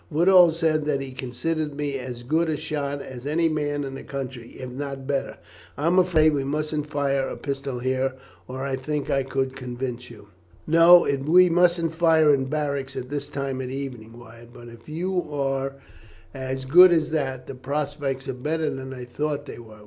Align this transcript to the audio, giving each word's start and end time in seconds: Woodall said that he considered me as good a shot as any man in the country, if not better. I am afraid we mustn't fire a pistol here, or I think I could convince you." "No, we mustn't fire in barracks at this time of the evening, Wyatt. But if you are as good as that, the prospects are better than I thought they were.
Woodall 0.09 0.49
said 0.49 0.85
that 0.85 0.99
he 0.99 1.11
considered 1.11 1.75
me 1.75 1.99
as 1.99 2.23
good 2.23 2.49
a 2.49 2.57
shot 2.57 3.03
as 3.03 3.27
any 3.27 3.47
man 3.47 3.83
in 3.83 3.93
the 3.93 4.01
country, 4.01 4.53
if 4.53 4.71
not 4.71 5.05
better. 5.05 5.37
I 5.77 5.85
am 5.85 5.99
afraid 5.99 6.33
we 6.33 6.43
mustn't 6.43 6.87
fire 6.89 7.29
a 7.29 7.37
pistol 7.37 7.77
here, 7.81 8.15
or 8.47 8.63
I 8.65 8.77
think 8.77 9.11
I 9.11 9.21
could 9.21 9.55
convince 9.55 10.09
you." 10.09 10.29
"No, 10.65 11.01
we 11.23 11.51
mustn't 11.51 11.93
fire 11.93 12.33
in 12.33 12.45
barracks 12.45 12.95
at 12.95 13.11
this 13.11 13.29
time 13.29 13.61
of 13.61 13.67
the 13.67 13.75
evening, 13.75 14.17
Wyatt. 14.17 14.51
But 14.51 14.69
if 14.69 14.89
you 14.89 15.31
are 15.31 15.73
as 16.33 16.65
good 16.65 16.91
as 16.91 17.11
that, 17.11 17.45
the 17.45 17.53
prospects 17.53 18.27
are 18.27 18.33
better 18.33 18.71
than 18.71 18.95
I 18.95 19.05
thought 19.05 19.45
they 19.45 19.59
were. 19.59 19.79